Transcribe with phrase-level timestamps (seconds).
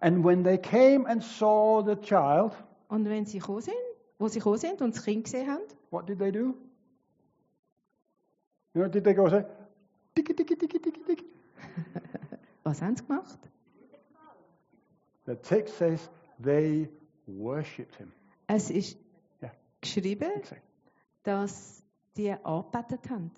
[0.00, 2.52] And when they came and saw the child,
[2.88, 3.74] Und wenn sie gekommen sind,
[4.18, 6.54] wo sie gekommen sind und das Kind gesehen haben, what did they do?
[8.74, 9.44] You know, did they go say,
[10.14, 11.24] tiki, tiki, tiki, tiki, tiki?
[12.64, 13.38] was haben sie gemacht?
[15.26, 16.08] The text says
[16.42, 16.88] they
[17.26, 18.12] worshipped him.
[18.46, 18.98] Es ist
[19.40, 19.50] Ja.
[19.80, 20.58] geschrieben, Exactly.
[21.24, 21.82] dass
[22.16, 23.30] die angebetet haben.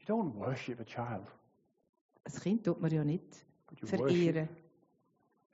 [0.00, 1.26] You don't worship a child,
[2.24, 3.24] Das Kind tut man ja nicht
[3.68, 4.48] but you worship verehren.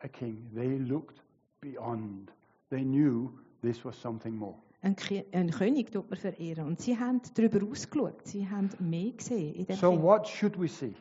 [0.06, 0.48] A king.
[0.54, 1.22] They looked
[1.60, 2.30] beyond.
[2.70, 3.30] They knew
[3.62, 4.54] this was something more.
[4.82, 4.94] Ein,
[5.32, 6.66] ein König tut man verehren.
[6.66, 8.24] Und sie haben darüber ausgeschaut.
[8.24, 10.02] Sie haben mehr gesehen in dem So, Kind.
[10.02, 10.94] what should we see?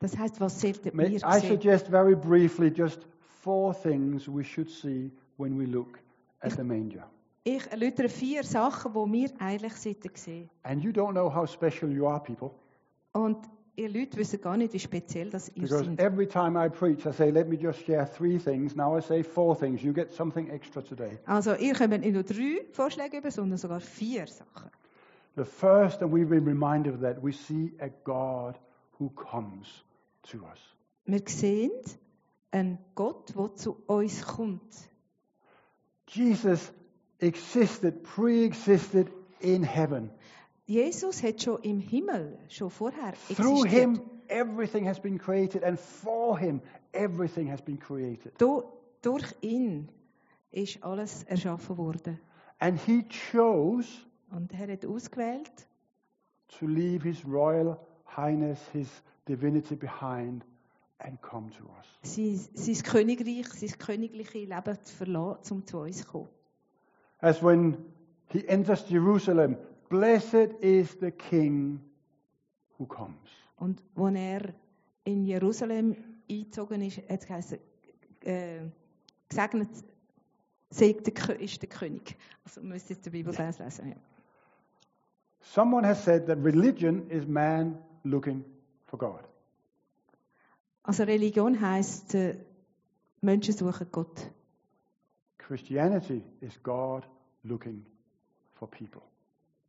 [0.00, 1.48] Das heißt, was sollten May- wir I sehen?
[1.50, 3.00] suggest very briefly just
[3.40, 5.98] four things we should see when we look
[6.40, 7.08] at the manger.
[7.44, 10.50] Ich erläutere vier Sachen, die wir eigentlich sollten sehen.
[10.64, 12.50] And you don't know how special you are, people,
[13.12, 13.38] Und
[13.78, 17.12] ihr Leute wissen gar nicht, wie speziell das ihr because every time I preach, I
[17.12, 18.74] say, let me just share three things.
[18.74, 19.82] Now I say four things.
[19.82, 21.18] You get something extra today.
[21.26, 24.70] Also, ihr kommt nicht nur drei Vorschläge über, sondern sogar vier Sachen.
[25.36, 28.58] The first, and we've been reminded of that, we see a God
[28.98, 29.84] who comes
[30.24, 30.58] to us.
[31.04, 31.70] Wir sehen
[32.50, 34.88] einen Gott, der zu uns kommt.
[36.08, 36.72] Jesus
[37.20, 39.08] existed, pre existed
[39.40, 40.10] in heaven.
[40.68, 43.96] Jesus hat schon im Himmel, schon vorher Through existiert.
[43.96, 46.60] him, everything has been created, and for him,
[46.92, 48.32] everything has been created.
[48.38, 48.62] Du,
[49.00, 49.88] durch ihn
[50.50, 52.20] ist alles erschaffen worden.
[52.58, 53.88] And he chose
[54.30, 55.66] Und er hat ausgewählt,
[56.58, 58.88] to leave his royal highness, his
[59.26, 60.44] divinity behind,
[60.98, 61.86] and come to us.
[62.14, 66.28] sein, sein Königreich, sein königliche Leben zu verlassen, um zu uns zu kommen.
[67.20, 67.78] As when
[68.26, 69.56] he enters Jerusalem,
[69.88, 71.80] blessed is the king
[72.78, 73.28] who comes.
[73.56, 74.54] Und als er
[75.04, 75.96] in Jerusalem
[76.30, 77.58] eingezogen ist, hat es geheißen,
[78.20, 78.60] äh,
[79.28, 79.84] gesegnet
[81.40, 82.16] ist der König.
[82.44, 83.88] Also man müsste jetzt den Bibelvers lesen.
[83.90, 83.96] Ja.
[85.40, 88.44] Someone has said that religion is man looking
[88.86, 89.24] for God.
[90.82, 92.36] Also Religion heisst, äh,
[93.20, 94.30] Menschen suchen Gott.
[95.38, 97.08] Christianity is God
[97.42, 97.84] looking
[98.54, 99.02] for people.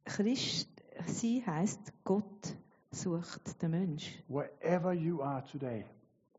[0.09, 0.67] Christ
[1.05, 2.57] sein heisst, Gott
[2.89, 4.23] sucht den Mensch.
[4.27, 5.85] Wherever you are today,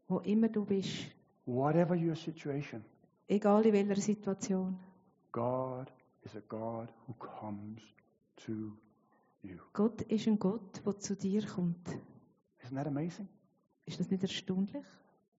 [0.08, 1.06] Wo immer du bist,
[1.46, 2.84] whatever your situation,
[3.28, 4.76] egal in welcher Situation.
[5.30, 5.86] God
[6.22, 7.80] is a God who comes
[8.44, 8.76] to
[9.42, 9.56] you.
[9.72, 11.88] Gott ist ein Gott, der zu dir kommt.
[12.64, 13.28] Isn't that amazing?
[13.86, 14.84] Ist das nicht erstaunlich?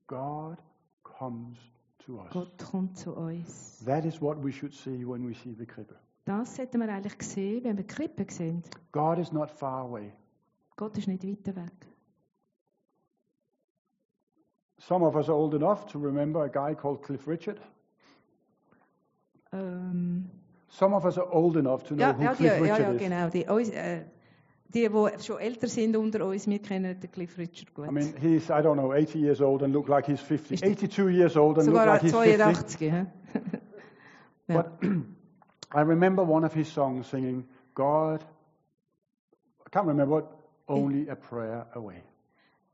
[0.07, 0.57] God
[1.03, 1.57] comes
[1.99, 2.31] to us.
[2.31, 3.83] Gott kommt zu uns.
[3.83, 5.95] That is what we should see when we see the Krippe.
[6.25, 8.63] Das sollten wir eigentlich sehen, wenn wir die Krippe sehen.
[8.91, 10.11] God is not far away.
[10.75, 11.71] Gott ist nicht weiter weg.
[14.77, 17.59] Some of us are old enough to remember a guy called Cliff Richard.
[19.51, 20.29] Ähm,
[20.69, 22.91] Some of us are old enough to know ja, who ja, Cliff ja, Richard ja,
[22.91, 22.99] is.
[23.01, 23.29] genau.
[23.29, 24.01] Die, uns, äh,
[24.73, 27.87] die, die schon älter sind unter uns, wir kennen den Cliff Richard gut.
[27.87, 30.55] I mean, he's, I don't know, 80 years old and look like he's 50.
[30.55, 32.41] Ist die- 82 years old and look Sogar like he's 50.
[32.41, 32.91] 82.
[32.91, 33.05] hä?
[34.47, 34.61] ja.
[34.61, 34.65] But
[35.73, 38.23] I remember one of his songs singing, God,
[39.65, 40.27] I can't remember what,
[40.67, 42.03] only a prayer away.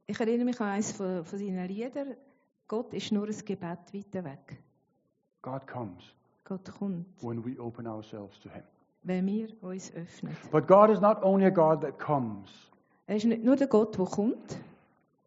[0.07, 2.15] Ich erinnere mich an eines von, von seinen Liedern.
[2.67, 4.57] Gott ist nur ein Gebet weiter weg.
[5.41, 6.13] God comes
[6.43, 8.63] Gott kommt, when we open ourselves to him.
[9.03, 10.35] wenn wir uns öffnen.
[10.51, 12.49] But God is not only a God that comes.
[13.05, 14.57] Er ist nicht nur der Gott, der kommt.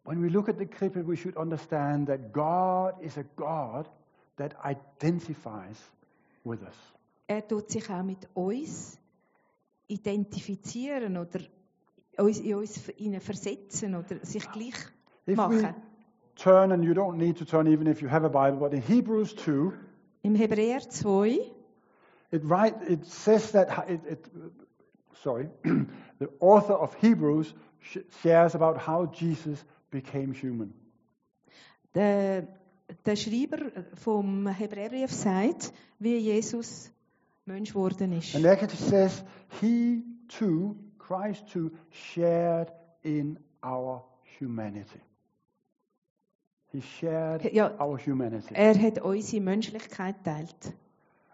[0.03, 3.87] When we look at the Krippe, we should understand that God is a God
[4.37, 5.77] that identifies
[6.43, 6.75] with us.
[7.27, 8.99] Er tut sich auch mit uns
[9.87, 11.39] identifizieren oder
[12.17, 14.73] uns in uns ihnen versetzen oder sich gleich
[15.35, 15.75] machen.
[16.35, 18.81] turn, and you don't need to turn even if you have a Bible, but in
[18.81, 19.71] Hebrews 2,
[20.23, 21.39] Im Hebräer 2
[22.31, 24.19] it, write, it says that, it, it,
[25.21, 25.49] sorry,
[26.19, 30.73] the author of Hebrews sh- shares about how Jesus became human.
[31.93, 32.47] der,
[33.05, 33.57] der Schreiber
[33.95, 36.91] vom Hebräerbrief sagt, wie Jesus
[37.51, 38.35] Mensch geworden ist.
[38.35, 39.23] And it says,
[39.59, 42.71] He too, Christ too, shared
[43.03, 44.03] in our
[44.39, 45.01] humanity.
[46.71, 48.55] He shared Ja, our humanity.
[48.55, 50.73] er hat unsere Menschlichkeit teilt.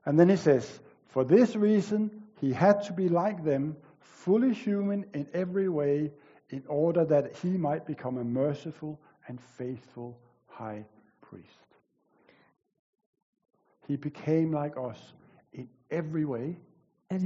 [0.04, 2.10] And then he says, For this reason,
[2.42, 6.12] he had to be like them, fully human in every way,
[6.50, 10.18] in order that he might become a merciful and faithful
[10.48, 10.86] high
[11.22, 11.46] priest.
[13.88, 15.14] He became like us
[15.58, 16.56] in every way,
[17.10, 17.20] Er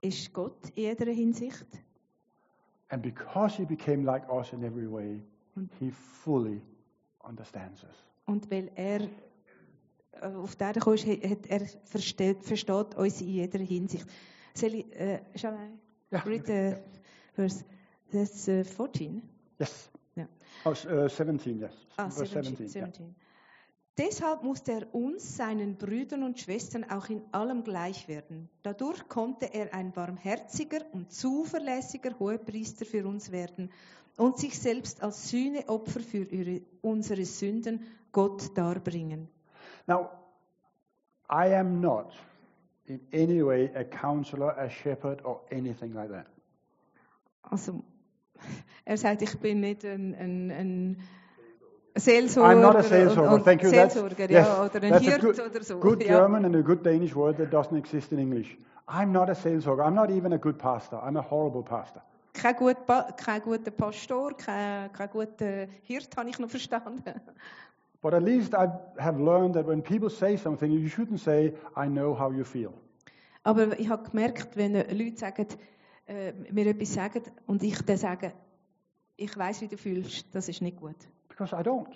[0.00, 1.66] ist Gott in jeder Hinsicht.
[2.90, 5.22] and because he became like us in every way,
[5.56, 6.60] Und- he fully
[7.20, 7.96] understands us.
[8.26, 13.58] Und weil er äh, auf die Erde ist, hat er versteht, versteht uns in jeder
[13.58, 14.06] Hinsicht.
[14.54, 16.74] Soll ich, äh, shall I Ja, read the
[17.34, 17.64] verse?
[18.12, 19.22] That's uh, 14.
[19.58, 19.90] Yes.
[20.14, 20.28] Ja.
[20.64, 21.72] Oh, uh, 17, yes.
[21.96, 22.68] Ah, Verse 17.
[22.68, 22.80] 17.
[22.82, 22.86] yeah.
[22.86, 23.14] 17.
[23.96, 28.48] Deshalb musste er uns, seinen Brüdern und Schwestern, auch in allem gleich werden.
[28.62, 33.70] Dadurch konnte er ein barmherziger und zuverlässiger Hohepriester für uns werden
[34.16, 39.28] und sich selbst als Sühneopfer für ihre, unsere Sünden Gott darbringen.
[39.86, 40.10] Now,
[41.30, 42.12] I am not
[42.86, 46.26] in any way a counselor, a shepherd, or anything like that.
[47.42, 47.84] Also,
[48.84, 51.02] er sagt, ich bin nicht ein, ein, ein
[51.96, 53.44] Seelsorger, I'm not a seelsorger.
[53.44, 53.70] Thank you.
[53.70, 55.78] Seelsorger yes, ja, oder ein that's a Hirt good, oder so.
[55.78, 56.18] good ja.
[56.18, 58.56] German and a good Danish word that doesn't exist in English.
[58.88, 59.84] I'm not a seelsorger.
[59.84, 60.96] I'm not even a good pastor.
[60.96, 62.02] I'm a horrible pastor.
[62.32, 62.78] Kein, gut,
[63.16, 67.14] kein guter Pastor, kein, kein guter Hirt, habe ich noch verstanden.
[68.02, 68.68] But at least I
[68.98, 72.72] have learned that when people say something, you shouldn't say, I know how you feel.
[73.44, 75.46] Aber ich habe gemerkt, wenn Leute sagen,
[76.06, 78.32] äh, mir etwas sagen und ich dann sage,
[79.16, 80.96] ich weiß, wie du fühlst, das ist nicht gut.
[81.36, 81.88] Because I don't.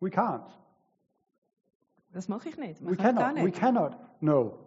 [0.00, 0.50] We can't.
[2.12, 2.84] Das mache ich nicht.
[2.84, 3.44] We ich gar cannot.
[3.44, 3.96] We cannot.
[4.20, 4.58] No.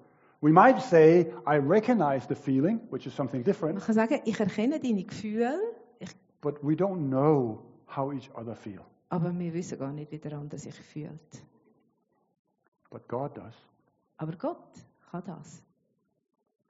[0.42, 4.40] We might say, I recognize the feeling, which is something Man different, kann sagen, ich
[4.40, 5.60] erkenne deine Gefühle,
[6.00, 6.10] ich,
[6.40, 8.80] but we don't know how each other feel.
[9.10, 11.44] aber wir wissen gar nicht, wie der andere sich fühlt.
[12.90, 13.56] But God does.
[14.18, 14.58] Aber Gott
[15.12, 15.62] kann das.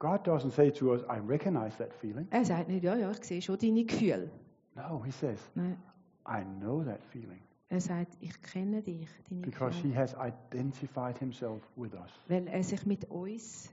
[0.00, 2.26] God doesn't say to us, I recognize that feeling.
[2.30, 4.30] Er sagt nicht, ja, ja, ich sehe schon deine Gefühle.
[4.74, 5.76] No, He says, Nein,
[6.26, 7.40] I know that feeling
[7.70, 9.76] er sagt, ich kenne dich, deine because.
[9.80, 12.10] He has identified Himself with us.
[12.28, 13.72] Weil er sich mit uns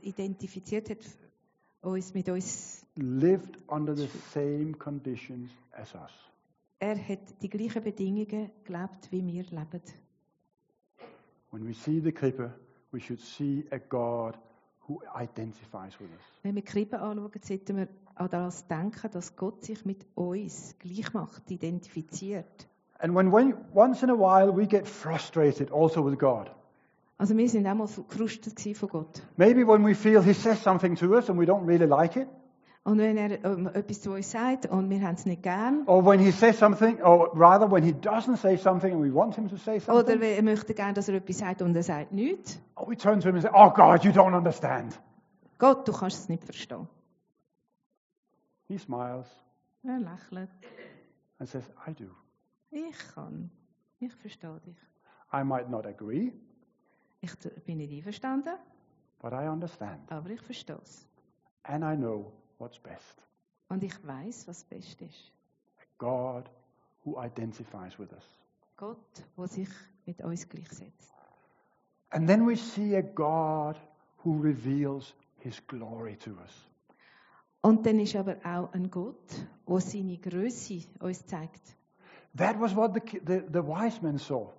[0.00, 0.98] identifiziert hat,
[1.82, 6.12] uns, mit uns Lived under the same conditions as us.
[6.78, 9.82] Er hat die gleichen Bedingungen gelebt, wie wir leben.
[11.50, 12.54] When we see the Krippe,
[12.92, 14.38] we should see a God
[14.86, 16.40] who identifies with us.
[16.42, 21.12] Wenn wir Krippe anschauen, sollten wir an das denken, dass Gott sich mit uns gleich
[21.12, 22.68] macht, identifiziert.
[22.98, 26.50] And when, when once in a while we get frustrated also with God,
[27.18, 29.22] Also wir sind auch mal gefrustet von Gott.
[29.36, 32.26] maybe when we feel He says something to us and we don't really like it,
[32.84, 36.06] Und wenn er ähm, etwas zu uns sagt und wir haben es nicht gern, or
[36.06, 39.48] when He says something, or rather when He doesn't say something and we want Him
[39.48, 42.58] to say oder something, wir möchten gerne, dass er etwas sagt und er sagt nichts.
[42.76, 44.98] oh, we turn to Him and say, Oh God, you don't understand.
[45.58, 46.86] Gott, du kannst es nicht verstehen.
[48.68, 49.26] He smiles
[49.84, 50.50] Er lächelt.
[51.38, 52.10] and says, I do.
[52.70, 53.50] Ich kann.
[54.00, 54.76] Ich verstehe dich.
[55.32, 56.32] I might not agree,
[57.20, 57.32] Ich
[57.64, 58.56] bin nicht einverstanden,
[59.20, 60.10] but I understand.
[60.12, 61.06] aber ich verstehe es.
[61.64, 63.22] And I know what's best.
[63.68, 65.32] Und ich weiß, was best ist.
[65.78, 66.50] A God
[67.04, 68.24] who identifies with us.
[68.76, 69.68] Gott, der sich
[70.04, 71.12] mit uns gleichsetzt.
[72.10, 73.76] And then we see a God
[74.24, 76.68] who reveals his glory to us.
[77.66, 81.76] Und dann ist aber auch ein Gott, der seine Größe uns zeigt.
[82.36, 84.52] That was what the, the, the wise men saw.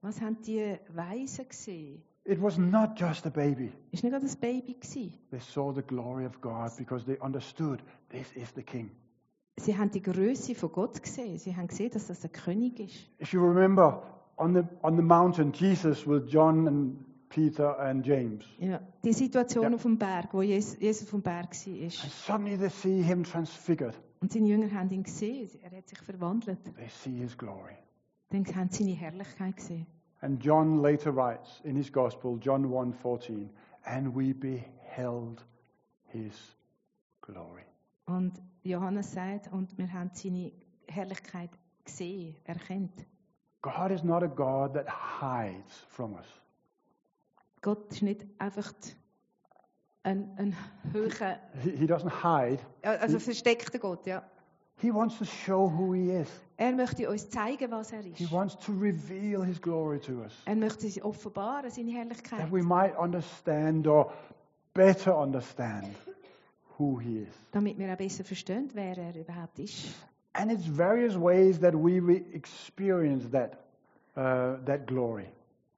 [0.00, 2.00] Was haben die Weisen gesehen?
[2.24, 3.70] It was not just a baby.
[3.92, 5.12] Ist nicht das Baby gewesen.
[5.30, 8.90] They saw the glory of God because they understood this is the king.
[9.58, 11.36] Sie haben die Größe von Gott gesehen.
[11.36, 13.10] Sie haben gesehen, dass das ein König ist.
[13.20, 14.02] If you remember,
[14.38, 16.96] on the, on the mountain, Jesus with John and
[17.36, 18.46] Peter and James.
[18.58, 18.80] Ja.
[19.04, 19.74] Die Situation Ja.
[19.74, 21.82] auf dem Berg, wo Jesus, Jesus auf dem Berg war.
[21.82, 23.94] And suddenly they see him transfigured.
[24.22, 25.50] Und seine Jünger haben ihn gesehen.
[25.62, 26.58] Er hat sich verwandelt.
[26.76, 27.74] They see his glory.
[28.30, 29.86] Dann haben sie seine Herrlichkeit gesehen.
[30.22, 33.50] And John later writes in his gospel, John 1:14,
[33.84, 35.44] and we beheld
[36.06, 36.56] his
[37.20, 37.64] glory.
[38.06, 40.52] Und Johannes sagt, und wir haben seine
[40.88, 41.50] Herrlichkeit
[41.84, 43.04] gesehen, erkannt.
[43.60, 44.86] God is not a God that
[45.20, 46.26] hides from us.
[47.66, 48.72] Gott ist nicht einfach
[50.04, 50.56] ein, ein
[50.92, 52.60] höherer, He, he doesn't hide.
[52.82, 54.22] also versteckter Gott, ja.
[54.78, 56.28] He wants to show who he is.
[56.58, 58.30] Er möchte uns zeigen, was er He ist.
[58.30, 60.32] wants to reveal his glory to us.
[60.44, 62.38] Er möchte sie offenbaren, seine Herrlichkeit.
[62.38, 64.12] That we might understand or
[64.72, 65.88] better understand
[66.78, 67.34] who he is.
[67.50, 69.86] Damit wir auch besser verstehen, wer er überhaupt ist.
[70.34, 73.56] And it's various ways that we experience that,
[74.16, 75.26] uh, that glory.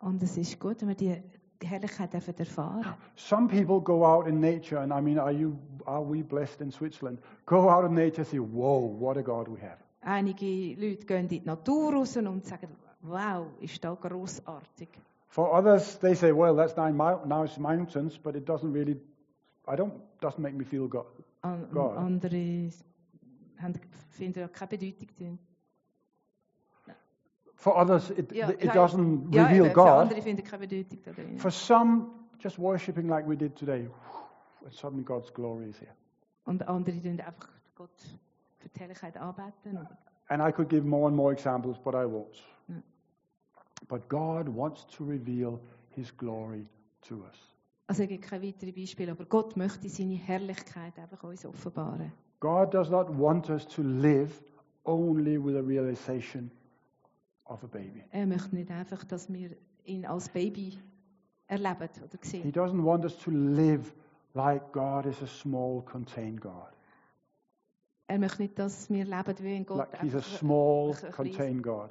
[0.00, 1.22] Und es ist gut, wenn wir die
[1.66, 2.84] Herrlichkeit dürfen erfahren
[3.16, 6.70] Some people go out in nature, and I mean, are you, are we blessed in
[6.70, 7.18] Switzerland?
[7.46, 11.22] Go out in nature and say, "Whoa, what a God we have!" Einige Leute gehen
[11.22, 12.68] in die Natur raus und um sagen,
[13.02, 14.88] wow, ist da großartig.
[15.26, 18.96] For others, they say, "Well, that's nine mou- nice mountains, but it doesn't really,
[19.66, 21.06] I don't, doesn't make me feel God."
[21.42, 21.96] An, Gott.
[21.96, 22.70] andere
[23.58, 23.74] haben,
[24.10, 25.38] finden keine Bedeutung drin.
[27.58, 30.02] For others, it, Ja, it doesn't ja, reveal God.
[30.02, 31.12] andere finden keine Bedeutung da.
[31.38, 32.06] For some,
[32.38, 33.88] just worshiping like we did today,
[34.64, 35.92] and suddenly God's glory is here.
[36.44, 37.90] Und andere tun einfach Gott
[38.78, 39.88] Herrlichkeit anbeten.
[40.28, 42.44] And I could give more and more examples, but I won't.
[42.68, 42.82] Mm.
[43.88, 45.58] But God wants to reveal
[45.96, 46.64] His glory
[47.08, 47.56] to us.
[47.88, 52.12] Also es gibt keine weiteren Beispiele, aber Gott möchte seine Herrlichkeit einfach uns offenbaren.
[52.38, 54.30] God does not want us to live
[54.84, 56.52] only with a realization
[57.48, 58.04] of a baby.
[58.10, 60.78] Er möchte nicht einfach, dass wir ihn als Baby
[61.46, 62.52] erleben oder He sehen.
[62.52, 63.92] doesn't want us to live
[64.34, 66.68] like God is a small, contained God.
[68.06, 71.90] Er möchte nicht, dass wir leben wie ein Gott, Like He's a small, contained God.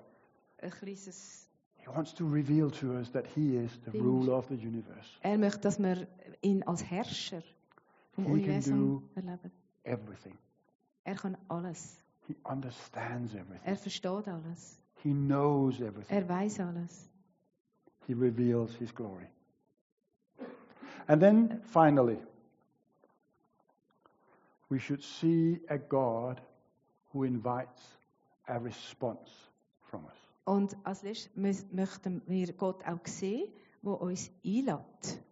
[0.61, 1.43] ein kleines...
[1.75, 5.17] He wants to reveal to us that He is the ruler of the universe.
[5.21, 6.05] Er möchte, dass wir
[6.41, 7.41] ihn als Herrscher
[8.11, 9.51] vom He Universum erleben.
[9.83, 10.37] Everything.
[11.05, 11.97] Er kann alles.
[12.27, 13.61] He understands everything.
[13.63, 14.79] Er versteht alles.
[15.07, 16.17] He knows everything.
[16.17, 17.09] Er weiß alles.
[18.07, 19.27] He reveals His glory.
[21.07, 22.17] And then finally,
[24.69, 26.41] we should see a God
[27.13, 27.81] who invites
[28.49, 29.31] a response
[29.89, 30.17] from us.
[30.43, 33.47] Und als letztes möchten wir Gott auch sehen,
[33.81, 35.23] wo uns einlädt.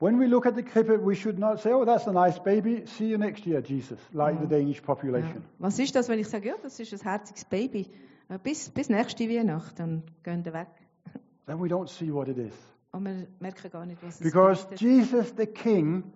[0.00, 2.84] When we look at the Krippe, we should not say, oh, that's a nice baby.
[2.86, 4.50] See you next year, Jesus, like the Mhm.
[4.50, 4.86] Danish Ja.
[4.86, 5.44] population.
[5.58, 7.88] Was ist das, wenn ich sage, ja, das ist ein herziges Baby?
[8.28, 10.68] Ja, Bis, bis nächste Weihnacht, dann gehen wir weg.
[11.46, 12.52] Then we don't see what it is.
[12.92, 14.80] Und wir merken gar nicht, was es Because bedeutet.
[14.80, 16.12] Jesus, the King,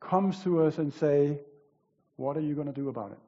[0.00, 1.40] comes to us and say,
[2.16, 3.18] what are you going to do about it?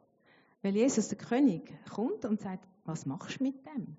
[0.63, 3.97] Weil Jesus, der König, kommt und sagt, was machst du mit dem?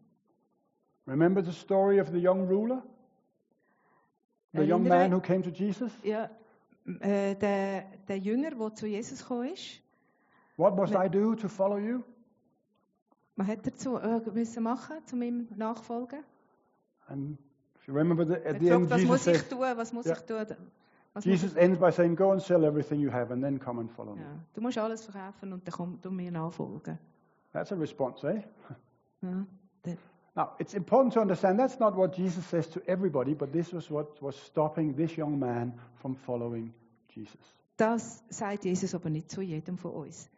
[1.08, 2.84] Remember the story of the young ruler?
[4.54, 5.92] The young man who came to Jesus?
[6.04, 6.30] Ja,
[7.00, 9.82] äh, der, der Jünger, der zu Jesus gekommen ist,
[10.58, 12.04] What must I do to follow you?
[13.36, 16.24] was hat er zu, äh, müssen machen, zu meinem Nachfolgen?
[17.08, 17.38] And
[17.76, 20.06] if you remember, the, at the end, was Jesus muss ich says, tun, was muss
[20.06, 20.14] Ja.
[20.14, 20.46] ich tun?
[21.16, 23.92] Was Jesus ends by saying, Go and sell everything you have and then come and
[23.92, 24.22] follow me.
[24.22, 27.00] ja, du musst alles verkaufen und dann komm, du mir nachfolgen.
[27.52, 28.44] That's a response, eh?
[29.22, 29.46] Ja,
[30.36, 33.90] Now, it's important to understand that's not what Jesus says to everybody, but this was
[33.92, 36.74] what was stopping this young man from following
[37.16, 37.38] Jesus.
[37.78, 40.30] Das sagt Jesus aber nicht zu jedem von uns.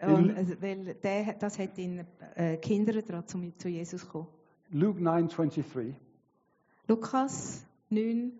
[0.00, 4.28] Und, äh, weil der, das hat ihn äh, Kinder daran, zu, zu Jesus kommen.
[4.70, 5.94] Luke 9:23.
[6.88, 8.32] Lukas 9,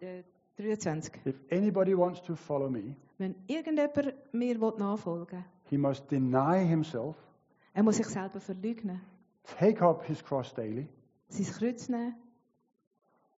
[0.00, 0.22] äh,
[0.56, 1.26] 23.
[1.26, 7.16] If anybody wants to follow me, Wenn irgendjemand mir nachfolgen will, he must deny himself,
[7.74, 9.00] er muss sich selber verleugnen,
[9.44, 10.88] take up his cross daily,
[11.28, 12.14] sein Kreuz nehmen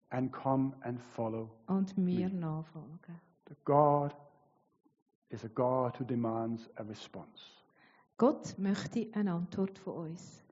[0.10, 1.50] and come and follow.
[1.68, 3.20] und mir nachfolgen.
[3.48, 4.16] The God
[5.30, 7.42] is a God who demands a response.
[8.18, 10.44] Gott möchte eine Antwort von uns.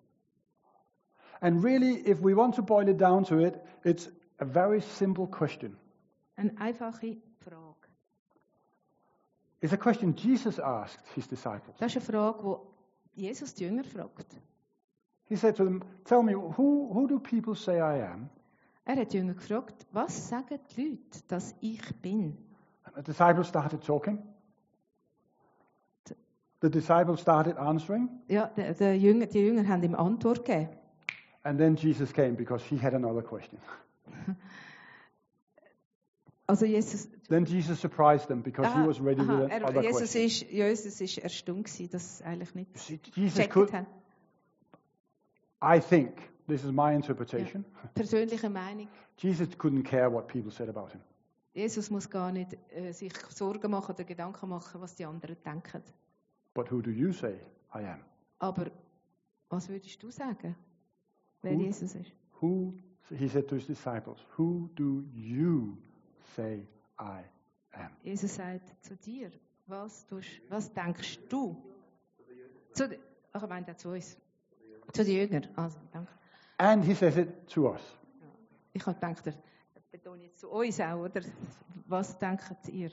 [1.41, 5.27] And really, if we want to boil it down to it, it's a very simple
[5.27, 5.77] question.
[6.35, 7.75] Eine einfache Frage.
[9.61, 11.77] It's a question Jesus asked his disciples.
[11.77, 12.59] Das ist eine Frage,
[13.15, 14.35] die Jesus die Jünger fragt.
[15.29, 18.29] He said to them, Tell me, who, who do people say I am?
[18.85, 22.35] Er hat die Jünger gefragt, was sagen die Leute, dass ich bin?
[22.83, 24.17] And the disciples started talking.
[26.61, 28.09] The disciples started answering.
[28.27, 30.69] Ja, der, der Jünger, die Jünger haben ihm Antwort gegeben.
[31.43, 33.59] And then Jesus came because he had another question.
[36.47, 40.13] Also Jesus, Then Jesus surprised them because he was ready aha, with er, another Jesus
[40.13, 40.25] question.
[40.25, 42.71] ist, Jesus ist erstaunt gewesen, dass sie eigentlich nicht
[43.15, 43.85] Jesus gecheckt could, haben.
[45.61, 48.87] I think, this is my interpretation, Persönliche Meinung.
[49.17, 51.01] Jesus couldn't care what people said about him.
[51.53, 55.83] Jesus muss gar nicht äh, sich Sorgen machen oder Gedanken machen, was die anderen denken.
[56.53, 57.39] But who do you say
[57.73, 57.99] I am?
[58.39, 58.71] Aber
[59.49, 60.55] was würdest du sagen,
[61.41, 62.11] wer Who- Jesus ist?
[62.41, 62.73] Who,
[63.09, 65.77] he said to his disciples, who do you
[66.35, 66.65] say
[66.99, 67.23] I
[67.73, 67.91] am?
[68.03, 69.31] Jesus sagt zu dir,
[69.67, 71.55] was, tust, was denkst du?
[72.73, 72.97] Zu,
[73.33, 74.17] ach, ich meine zu uns.
[74.93, 75.47] Zu den Jüngern.
[75.55, 76.11] Also, danke.
[76.57, 77.81] And he says it to us.
[78.73, 81.21] Ich habe gedacht, er jetzt zu uns auch, oder?
[81.87, 82.91] Was denkt ihr?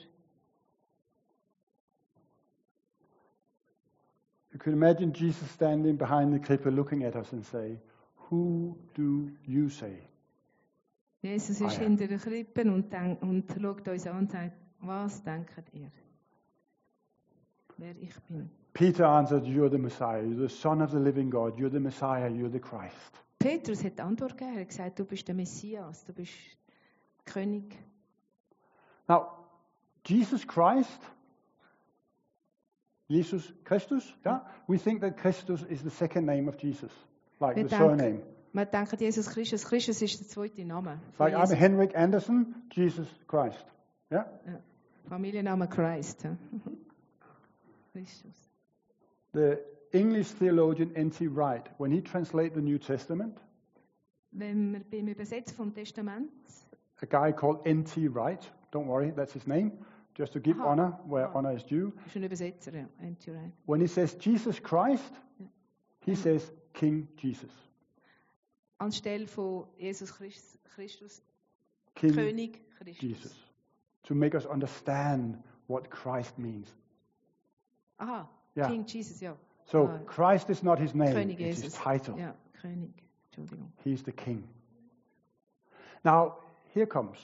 [4.51, 7.79] You can imagine Jesus standing behind the Krippe looking at us and say,
[8.29, 10.01] Who do you say?
[11.21, 15.73] Jesus ist hinter den Krippen und, denk, und schaut uns an und sagt, was denkt
[15.73, 15.91] ihr?
[17.77, 18.49] Wer ich bin.
[18.77, 20.21] Peter answered, You're the Messiah.
[20.21, 21.57] You're the Son of the living God.
[21.57, 22.29] You're the Messiah.
[22.29, 22.93] You're the Christ.
[23.39, 24.55] Petrus hat Antwort gegeben.
[24.55, 26.33] Er hat gesagt, du bist der Messias, du bist
[27.25, 27.75] König.
[29.07, 29.29] Now,
[30.05, 30.99] Jesus Christ,
[33.07, 34.41] Jesus Christus, yeah?
[34.67, 36.91] we think that Christus is the second name of Jesus.
[37.39, 38.23] like Wir the denken- surname.
[38.53, 40.99] Man denkt, Jesus Christus, Christus ist der zweite Name.
[41.17, 43.65] Like I'm Henrik Anderson, Jesus Christ.
[44.11, 44.25] Yeah?
[45.09, 46.27] Familienname Christ.
[47.93, 48.46] Christus.
[49.37, 49.59] The
[49.91, 51.27] English theologian N.T.
[51.27, 53.37] Wright, when he translated the New Testament,
[54.31, 56.31] Wenn wir beim Übersetzen vom Testament,
[57.03, 58.07] a guy called N.T.
[58.07, 59.71] Wright, don't worry, that's his name,
[60.15, 60.67] just to give Aha.
[60.67, 61.93] honor where honor is due.
[62.07, 63.31] ist ein Übersetzer, ja, N.T.
[63.31, 63.51] Wright.
[63.67, 65.13] When he says Jesus Christ,
[66.03, 66.17] he mhm.
[66.17, 67.51] says King Jesus.
[68.79, 71.21] anstelle von Jesus Christus, Christus
[71.93, 73.01] King König Christus.
[73.01, 73.35] Jesus.
[74.05, 76.73] To make us understand what Christ means.
[77.99, 78.27] Aha,
[78.57, 78.67] Ja.
[78.67, 79.35] King Jesus, ja.
[79.65, 79.89] So.
[80.05, 82.17] Christ is not his name, König it's his title.
[82.17, 82.91] Ja, König.
[83.27, 83.71] Entschuldigung.
[83.83, 84.43] He's the king.
[86.03, 86.33] Now,
[86.73, 87.17] here comes.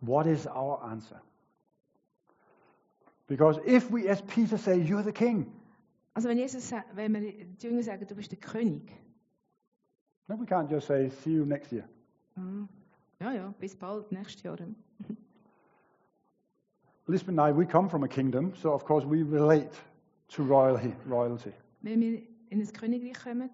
[0.00, 1.20] What is our answer?
[3.26, 5.46] Because if we, as Peter, say, You're the king,
[6.14, 8.92] Also wenn Jesus, sa- wenn wir die Jünger sagen, du er bist der König.
[10.26, 11.84] then we can't just say, See you next year.
[12.36, 12.66] Ah,
[13.20, 14.56] Ja, ja, bis bald, nächstes Jahr.
[17.06, 19.70] Lisbeth and I, we come from a kingdom, so of course we relate
[20.28, 20.94] to royalty.
[21.06, 21.52] royalty.
[21.82, 23.50] Wenn wir in ein Königreich kommen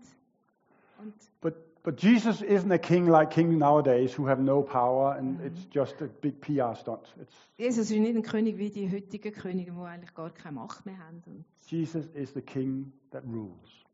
[0.98, 5.38] und But, but Jesus isn't a king like kings nowadays who have no power and
[5.38, 5.46] mhm.
[5.46, 7.14] it's just a big PR stunt.
[7.20, 10.86] It's, Jesus ist nicht ein König wie die heutigen Könige, die eigentlich gar keine Macht
[10.86, 11.44] mehr haben.
[11.66, 13.84] Jesus is the king that rules.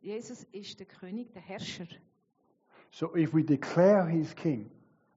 [0.00, 1.86] Jesus ist der König, der Herrscher.
[2.90, 4.70] So if we declare he's king,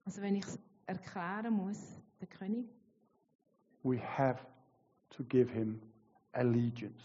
[0.04, 0.44] Also wenn ich
[0.86, 1.78] erklären muss,
[2.20, 2.66] der König,
[3.84, 4.40] we have
[5.10, 5.80] to give him
[6.32, 7.02] allegiance,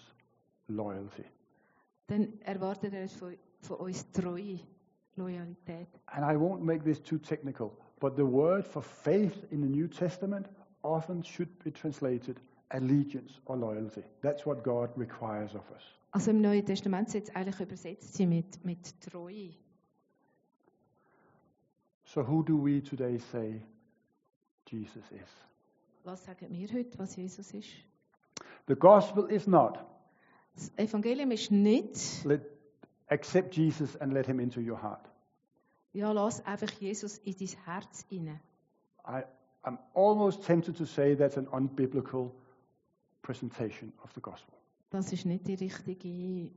[0.67, 1.23] loyalty.
[2.07, 4.59] dann erwartet er von, von uns Treue,
[5.15, 5.87] Loyalität.
[6.07, 9.87] And I won't make this too technical, but the word for faith in the New
[9.87, 10.47] Testament
[10.83, 12.39] often should be translated
[12.71, 14.03] allegiance or loyalty.
[14.21, 15.83] That's what God requires of us.
[16.11, 19.53] Also im Neuen Testament sollte es eigentlich übersetzt sein mit, mit Treue.
[22.05, 23.61] So who do we today say
[24.69, 25.29] Jesus is?
[26.03, 27.67] Was sagen wir heute, was Jesus ist?
[28.67, 29.83] The gospel is not
[30.55, 32.41] Das Evangelium ist nicht, let,
[33.07, 35.07] accept Jesus and let him into your heart.
[35.93, 38.39] ja, lass einfach Jesus in dein Herz hinein.
[39.05, 39.23] I,
[39.63, 42.31] I'm almost tempted to say that's an unbiblical
[43.21, 44.53] presentation of the gospel.
[44.89, 46.51] Das ist nicht die richtige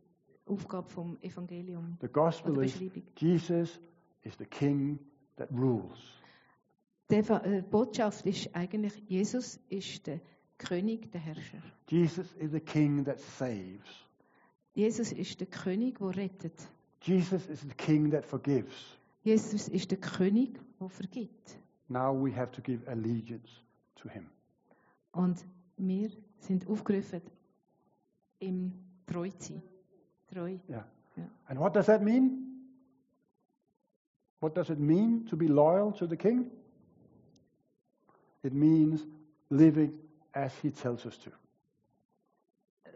[0.46, 2.74] Aufgabe vom Evangelium The gospel is.
[3.16, 3.78] Jesus
[4.22, 4.98] is the king
[5.36, 5.98] that rules.
[7.10, 10.20] Die äh, Botschaft ist eigentlich, Jesus ist der
[10.60, 11.58] König, der Herrscher.
[11.88, 14.06] Jesus is the king that saves.
[14.74, 16.70] Jesus ist der König, der rettet.
[17.02, 18.98] Jesus is the king that forgives.
[19.24, 21.58] Jesus ist der König, der vergibt.
[21.88, 23.48] Now we have to give allegiance
[23.96, 24.26] to him.
[25.12, 25.44] Und
[25.76, 27.22] wir sind aufgerufen,
[28.38, 28.72] ihm
[29.06, 29.62] treu zu sein.
[30.28, 30.58] Treu.
[30.68, 30.86] Yeah.
[31.16, 31.28] Yeah.
[31.48, 32.46] And what does that mean?
[34.40, 36.50] What does it mean to be loyal to the king?
[38.42, 39.06] It means
[39.50, 39.98] living
[40.32, 41.30] as he tells us to.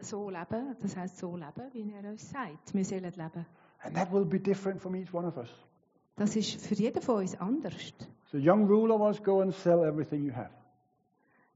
[0.01, 2.73] So leben, das heißt so leben, wie er uns sagt.
[2.73, 3.45] Wir sollen leben.
[3.79, 5.49] And that will be different from each one of us.
[6.15, 7.93] Das ist für jeden von uns anders.
[8.31, 10.51] The young ruler was go and sell everything you have.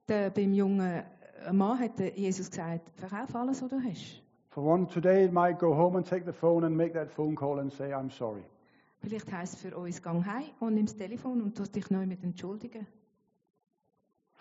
[0.08, 1.04] Der, beim jungen
[1.52, 4.22] Mann hat Jesus gesagt, verkauf alles, was du hast.
[4.50, 7.36] For one, today it might go home and take the phone and make that phone
[7.36, 8.44] call and say, I'm sorry.
[9.02, 12.06] Vielleicht heisst es für uns, gang heim und nimm das Telefon und tu dich neu
[12.06, 12.86] mit entschuldigen.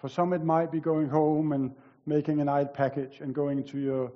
[0.00, 1.72] For some, it might be going home and
[2.06, 4.12] making an ID package and going to your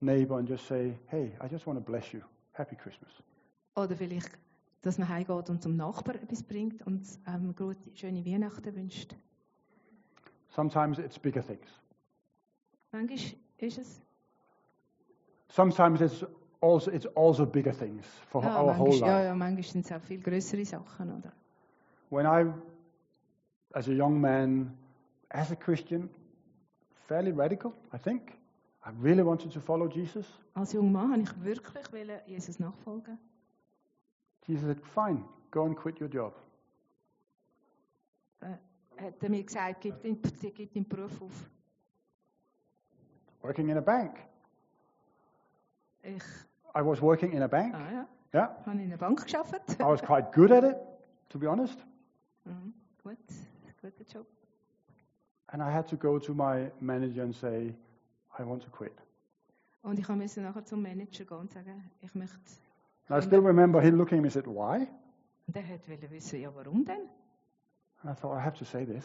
[0.00, 2.22] neighbor and just say, Hey, I just want to bless you.
[2.52, 3.10] Happy Christmas.
[3.76, 4.30] Oder vielleicht,
[4.82, 9.14] dass man heimgeht und zum Nachbar etwas bringt und ähm, gute, schöne Weihnachten wünscht.
[10.48, 11.68] Sometimes it's bigger things.
[12.92, 13.18] Manchmal
[13.58, 14.00] ist es.
[15.48, 16.24] Sometimes it's
[16.62, 19.26] also, it's also bigger things for Ja, our whole manchmal, ja, life.
[19.26, 21.10] ja, manchmal sind es auch viel größere Sachen.
[21.16, 21.32] Oder?
[22.10, 22.50] When I,
[23.74, 24.76] as a young man,
[25.30, 26.10] as a Christian,
[27.08, 28.32] fairly radical, I think,
[28.84, 30.26] I really wanted to follow Jesus.
[30.54, 33.18] Als junger Mann habe ich wirklich wollen Jesus nachfolgen.
[34.46, 36.34] Jesus said, Fine, go and quit your job.
[38.40, 38.56] Äh,
[38.96, 41.50] hat er mir gesagt, gib deinen, gib deinen Beruf auf.
[43.42, 44.18] Working in a bank.
[46.02, 46.22] Ich
[46.74, 47.74] I was working in a bank.
[47.74, 48.56] ah, ja, Yeah.
[48.64, 49.80] habe in einer Bank gearbeitet.
[49.80, 50.76] I was quite good at it,
[51.30, 51.78] to be honest.
[52.44, 53.18] Mhm, gut,
[53.82, 54.26] guter Job.
[55.52, 57.74] And I had to go to my manager and say,
[58.38, 58.96] I want to quit.
[59.82, 62.38] Und ich musste nachher zum Manager gehen und sagen, ich möchte.
[63.08, 64.86] And I still remember him looking at me and said, Why?
[65.46, 67.08] Und er hat wollte wissen, ja, warum denn?
[68.02, 69.04] And I thought, I have to say this.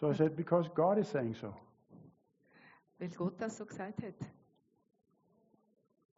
[0.00, 1.54] So I said, Because God is saying so.
[2.98, 4.14] Weil Gott das so gesagt hat.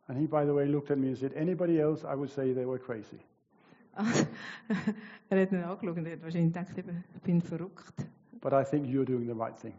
[0.08, 2.52] And he, by the way, looked at me and said, Anybody else, I would say
[2.52, 3.18] they were crazy.
[5.28, 8.06] Er hat ihn angeschaut und hat wahrscheinlich gedacht, eben, ich bin verrückt.
[8.40, 9.74] But I think you're doing the right thing.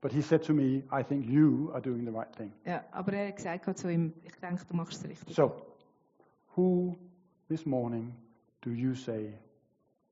[0.00, 2.52] But he said to me, I think you are doing the right thing.
[2.64, 5.34] Ja, aber er hat gesagt zu ihm, ich denke, du machst es richtig.
[5.34, 5.52] So,
[6.54, 6.96] who
[7.48, 8.14] this morning
[8.60, 9.32] do you say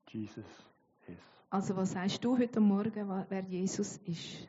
[0.07, 0.45] Jesus
[1.07, 1.17] is?
[1.49, 4.47] Also was sagst du heute Morgen, wer Jesus ist?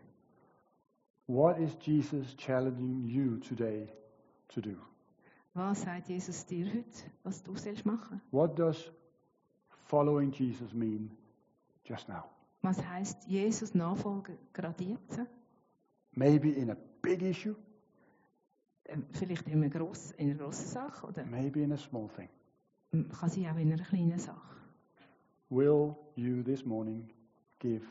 [1.27, 3.88] What is Jesus challenging you today
[4.49, 4.77] to do?
[5.57, 8.21] Was sagt Jesus dir heute, was du sollst machen?
[8.31, 8.92] What does
[9.87, 11.11] following Jesus mean
[11.85, 12.25] just now?
[12.61, 15.19] Was heißt Jesus nachfolgen gerade jetzt?
[16.12, 17.55] Maybe in a big issue,
[18.88, 22.29] Ähm, Vielleicht in einer, gross, in einer grossen Sache oder maybe in a small thing.
[22.92, 24.57] ähm, kann sie auch in einer kleinen Sache.
[25.49, 27.09] Will you this morning
[27.61, 27.85] give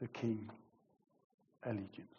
[0.00, 0.50] the King
[1.62, 2.14] allegiance?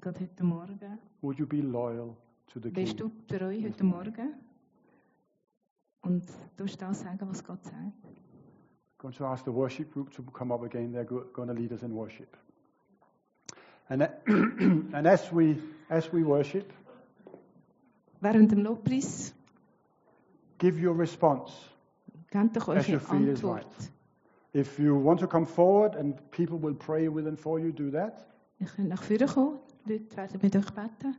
[0.00, 0.98] Gerade heute Morgen.
[1.22, 2.16] Would you be loyal
[2.54, 4.34] Bist du treu heute Morgen?
[6.02, 6.24] Und
[6.56, 7.92] du das sagen, was Gott sagt?
[9.02, 10.92] going to ask the worship group to come up again.
[10.92, 12.36] They're go- going to lead us in worship.
[13.88, 14.08] And,
[14.94, 15.56] and as we
[15.90, 16.72] as we worship,
[18.20, 19.34] Während dem Lobpreis
[20.58, 21.50] give your response.
[22.30, 23.66] gebt doch As you eure feel is Antwort.
[24.54, 27.90] If you want to come forward and people will pray with and for you, do
[27.90, 28.24] that.
[28.60, 31.16] Ihr könnt nach vorne kommen, Leute werden mit euch beten.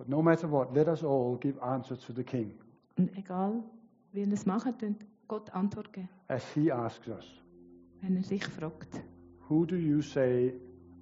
[0.00, 2.52] But no matter what, let us all give answer to the King
[2.96, 3.62] Und egal,
[4.12, 7.26] wie ihr es macht, könnt Gott Antwort geben, as He asks us,
[8.00, 9.04] wenn er dich fragt.
[9.50, 10.54] "Who do you say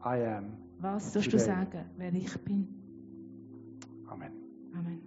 [0.05, 2.67] I am?" Was sollst du sagen, wer ich bin?
[4.09, 4.33] Amen.
[4.75, 5.01] Amen.